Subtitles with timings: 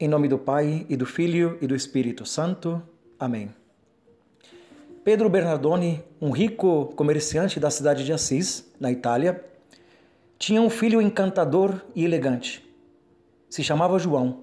[0.00, 2.82] Em nome do Pai, e do Filho, e do Espírito Santo.
[3.16, 3.54] Amém.
[5.04, 9.44] Pedro Bernardoni, um rico comerciante da cidade de Assis, na Itália,
[10.36, 12.68] tinha um filho encantador e elegante.
[13.48, 14.42] Se chamava João.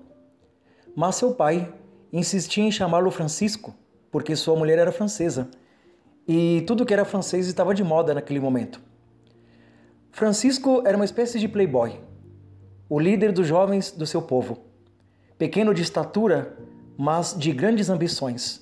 [0.96, 1.70] Mas seu pai
[2.14, 3.76] insistia em chamá-lo Francisco,
[4.10, 5.52] porque sua mulher era francesa
[6.26, 8.82] e tudo que era francês estava de moda naquele momento.
[10.12, 12.00] Francisco era uma espécie de playboy,
[12.88, 14.71] o líder dos jovens do seu povo
[15.42, 16.56] pequeno de estatura,
[16.96, 18.62] mas de grandes ambições.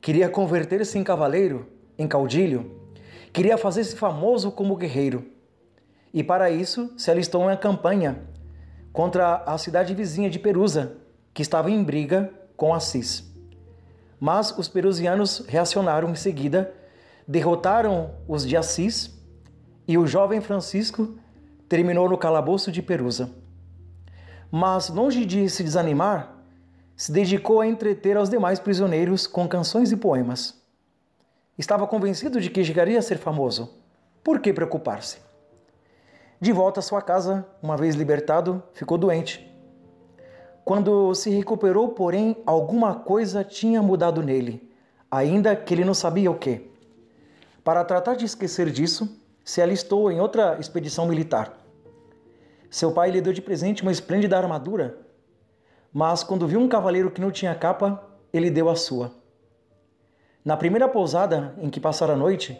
[0.00, 2.72] Queria converter-se em cavaleiro, em caudilho,
[3.32, 5.24] queria fazer-se famoso como guerreiro.
[6.12, 8.20] E para isso se alistou em uma campanha
[8.92, 10.96] contra a cidade vizinha de Perusa,
[11.32, 13.32] que estava em briga com Assis.
[14.18, 16.74] Mas os perusianos reacionaram em seguida,
[17.28, 19.16] derrotaram os de Assis
[19.86, 21.14] e o jovem Francisco
[21.68, 23.40] terminou no calabouço de Perusa
[24.54, 26.36] mas longe de se desanimar,
[26.94, 30.62] se dedicou a entreter aos demais prisioneiros com canções e poemas.
[31.56, 33.72] Estava convencido de que chegaria a ser famoso.
[34.22, 35.20] Por que preocupar-se?
[36.38, 39.50] De volta à sua casa, uma vez libertado, ficou doente.
[40.66, 44.70] Quando se recuperou, porém, alguma coisa tinha mudado nele,
[45.10, 46.70] ainda que ele não sabia o que.
[47.64, 51.61] Para tratar de esquecer disso, se alistou em outra expedição militar.
[52.72, 54.96] Seu pai lhe deu de presente uma esplêndida armadura,
[55.92, 59.12] mas quando viu um cavaleiro que não tinha capa, ele deu a sua.
[60.42, 62.58] Na primeira pousada em que passara a noite,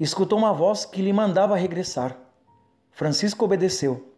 [0.00, 2.18] escutou uma voz que lhe mandava regressar.
[2.90, 4.12] Francisco obedeceu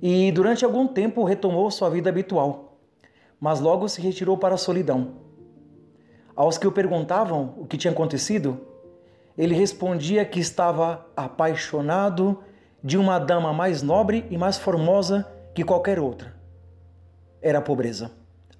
[0.00, 2.78] e durante algum tempo retomou sua vida habitual,
[3.38, 5.16] mas logo se retirou para a solidão.
[6.34, 8.58] Aos que o perguntavam o que tinha acontecido,
[9.36, 12.42] ele respondia que estava apaixonado
[12.86, 16.36] de uma dama mais nobre e mais formosa que qualquer outra.
[17.42, 18.12] Era a pobreza,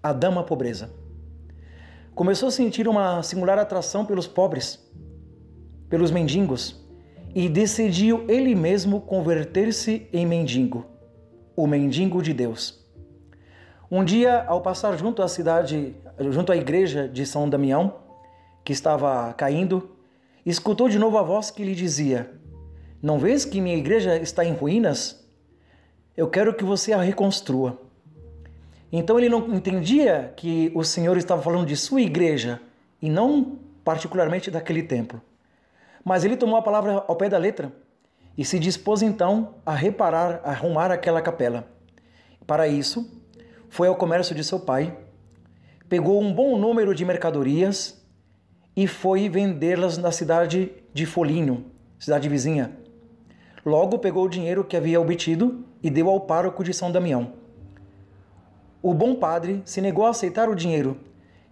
[0.02, 0.90] a dama pobreza.
[2.12, 4.84] Começou a sentir uma singular atração pelos pobres,
[5.88, 6.84] pelos mendigos,
[7.36, 10.84] e decidiu ele mesmo converter-se em mendigo,
[11.54, 12.84] o mendigo de Deus.
[13.88, 15.94] Um dia, ao passar junto à cidade,
[16.30, 17.94] junto à igreja de São Damião,
[18.64, 19.88] que estava caindo,
[20.44, 22.28] escutou de novo a voz que lhe dizia:
[23.06, 25.24] não vês que minha igreja está em ruínas?
[26.16, 27.80] Eu quero que você a reconstrua.
[28.90, 32.60] Então ele não entendia que o Senhor estava falando de sua igreja
[33.00, 35.22] e não particularmente daquele templo.
[36.04, 37.72] Mas ele tomou a palavra ao pé da letra
[38.36, 41.64] e se dispôs então a reparar, a arrumar aquela capela.
[42.44, 43.08] Para isso,
[43.68, 44.98] foi ao comércio de seu pai,
[45.88, 48.04] pegou um bom número de mercadorias
[48.74, 51.66] e foi vendê-las na cidade de Folinho,
[52.00, 52.84] cidade vizinha.
[53.66, 57.32] Logo pegou o dinheiro que havia obtido e deu ao pároco de São Damião.
[58.80, 60.96] O bom padre se negou a aceitar o dinheiro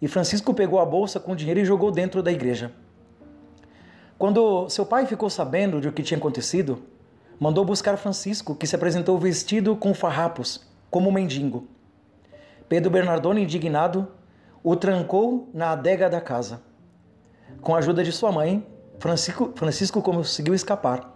[0.01, 2.71] e Francisco pegou a bolsa com o dinheiro e jogou dentro da igreja.
[4.17, 6.85] Quando seu pai ficou sabendo de o que tinha acontecido,
[7.41, 11.67] mandou buscar Francisco, que se apresentou vestido com farrapos, como um mendigo.
[12.69, 14.07] Pedro Bernardone, indignado,
[14.63, 16.63] o trancou na adega da casa.
[17.61, 18.65] Com a ajuda de sua mãe,
[19.01, 21.14] Francisco, Francisco conseguiu escapar.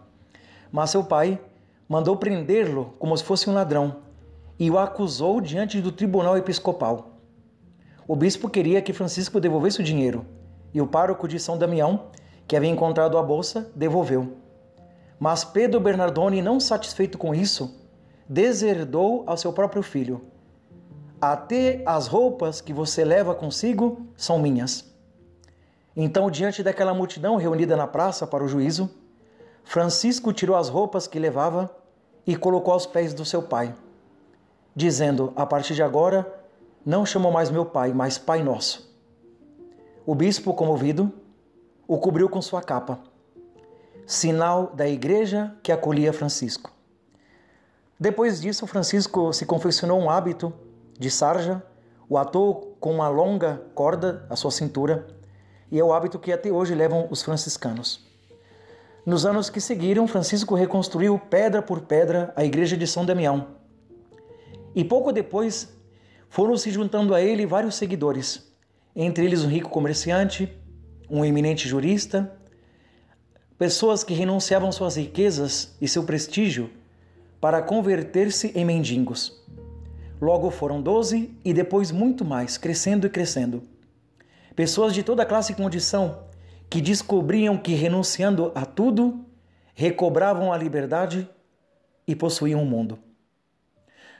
[0.70, 1.40] Mas seu pai
[1.88, 3.96] mandou prendê-lo como se fosse um ladrão
[4.58, 7.18] e o acusou diante do tribunal episcopal.
[8.06, 10.26] O bispo queria que Francisco devolvesse o dinheiro
[10.74, 12.06] e o pároco de São Damião,
[12.46, 14.36] que havia encontrado a bolsa, devolveu.
[15.18, 17.78] Mas Pedro Bernardone, não satisfeito com isso,
[18.28, 20.22] deserdou ao seu próprio filho.
[21.20, 24.88] Até as roupas que você leva consigo são minhas.
[25.96, 28.88] Então, diante daquela multidão reunida na praça para o juízo,
[29.68, 31.70] Francisco tirou as roupas que levava
[32.26, 33.74] e colocou aos pés do seu pai,
[34.74, 36.26] dizendo: A partir de agora,
[36.86, 38.90] não chamo mais meu pai, mas Pai Nosso.
[40.06, 41.12] O bispo, comovido,
[41.86, 42.98] o cobriu com sua capa,
[44.06, 46.72] sinal da igreja que acolhia Francisco.
[48.00, 50.50] Depois disso, Francisco se confeccionou um hábito
[50.98, 51.62] de sarja,
[52.08, 55.08] o atou com uma longa corda à sua cintura,
[55.70, 58.07] e é o hábito que até hoje levam os franciscanos.
[59.06, 63.48] Nos anos que seguiram, Francisco reconstruiu pedra por pedra a igreja de São Damião.
[64.74, 65.76] E pouco depois
[66.28, 68.52] foram se juntando a ele vários seguidores,
[68.94, 70.52] entre eles um rico comerciante,
[71.08, 72.32] um eminente jurista,
[73.56, 76.70] pessoas que renunciavam suas riquezas e seu prestígio
[77.40, 79.42] para converter-se em mendigos.
[80.20, 83.62] Logo foram doze e depois muito mais, crescendo e crescendo.
[84.54, 86.27] Pessoas de toda classe e condição
[86.70, 89.24] que descobriam que renunciando a tudo,
[89.74, 91.28] recobravam a liberdade
[92.06, 92.98] e possuíam o mundo.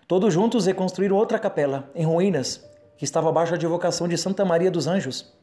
[0.07, 2.65] Todos juntos reconstruíram outra capela, em ruínas,
[2.97, 5.35] que estava abaixo da advocação de Santa Maria dos Anjos,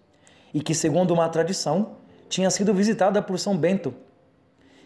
[0.54, 1.98] e que, segundo uma tradição,
[2.28, 3.94] tinha sido visitada por São Bento,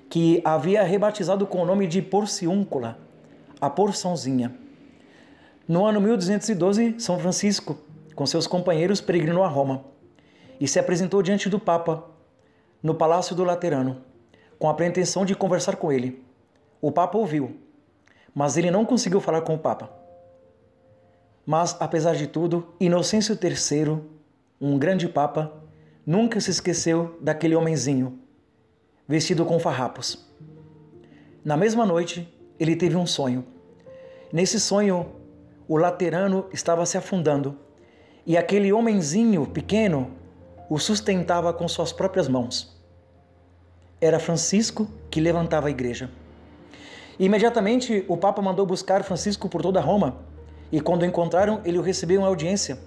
[0.10, 2.98] que havia rebatizado com o nome de Porciúncula,
[3.62, 4.54] a Porçãozinha.
[5.68, 7.77] No ano 1212, São Francisco,
[8.16, 9.86] com seus companheiros, peregrinou a Roma
[10.60, 12.08] e se apresentou diante do Papa
[12.81, 14.03] no Palácio do Laterano,
[14.57, 16.23] com a pretensão de conversar com ele.
[16.81, 17.57] O Papa ouviu,
[18.33, 19.89] mas ele não conseguiu falar com o Papa.
[21.45, 23.99] Mas, apesar de tudo, Inocêncio III,
[24.61, 25.51] um grande Papa,
[26.05, 28.19] nunca se esqueceu daquele homenzinho,
[29.07, 30.27] vestido com farrapos.
[31.43, 33.45] Na mesma noite, ele teve um sonho.
[34.31, 35.13] Nesse sonho,
[35.67, 37.57] o laterano estava se afundando
[38.25, 40.11] e aquele homenzinho pequeno
[40.69, 42.77] o sustentava com suas próprias mãos.
[44.00, 46.10] Era Francisco que levantava a igreja.
[47.18, 50.19] Imediatamente o Papa mandou buscar Francisco por toda Roma
[50.71, 52.80] e, quando o encontraram, ele o recebeu em audiência.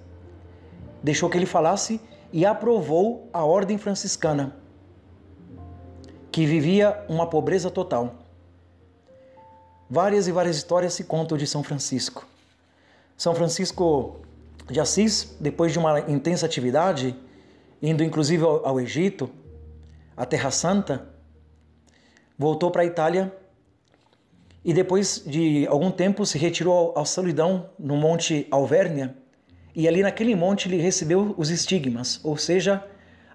[1.03, 2.01] Deixou que ele falasse
[2.33, 4.57] e aprovou a ordem franciscana,
[6.31, 8.15] que vivia uma pobreza total.
[9.91, 12.27] Várias e várias histórias se contam de São Francisco.
[13.19, 14.21] São Francisco
[14.71, 17.15] de Assis, depois de uma intensa atividade,
[17.83, 19.29] indo inclusive ao, ao Egito,
[20.17, 21.09] à Terra Santa,
[22.39, 23.35] voltou para a Itália
[24.65, 29.17] e depois de algum tempo se retirou à solidão no Monte Alvérnia
[29.75, 32.85] e ali naquele monte ele recebeu os estigmas, ou seja,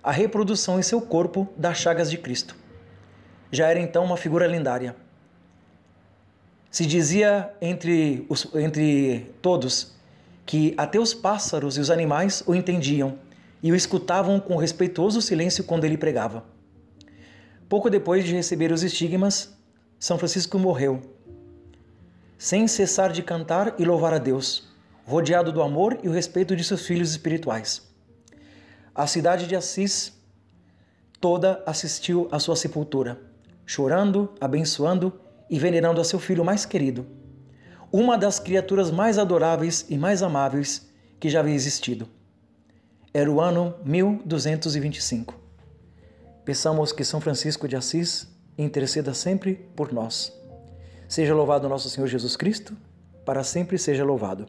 [0.03, 2.55] a reprodução em seu corpo das chagas de Cristo.
[3.51, 4.95] Já era então uma figura lendária.
[6.69, 9.95] Se dizia entre, os, entre todos
[10.45, 13.17] que até os pássaros e os animais o entendiam
[13.61, 16.45] e o escutavam com respeitoso silêncio quando ele pregava.
[17.67, 19.57] Pouco depois de receber os estigmas,
[19.99, 21.01] São Francisco morreu,
[22.37, 24.69] sem cessar de cantar e louvar a Deus,
[25.05, 27.81] rodeado do amor e o respeito de seus filhos espirituais.
[28.93, 30.13] A cidade de Assis
[31.19, 33.19] toda assistiu à sua sepultura,
[33.65, 35.19] chorando, abençoando
[35.49, 37.05] e venerando a seu filho mais querido,
[37.91, 40.89] uma das criaturas mais adoráveis e mais amáveis
[41.19, 42.07] que já havia existido.
[43.17, 45.33] Era o ano 1225.
[46.45, 50.31] Peçamos que São Francisco de Assis interceda sempre por nós.
[51.09, 52.77] Seja louvado nosso Senhor Jesus Cristo,
[53.25, 54.45] para sempre seja louvado.